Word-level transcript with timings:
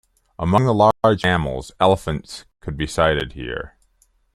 Among 0.39 0.65
the 0.65 0.73
large 0.73 1.23
mammals, 1.23 1.71
elephants 1.79 2.45
could 2.59 2.75
be 2.75 2.87
sighted 2.87 3.33
here. 3.33 3.77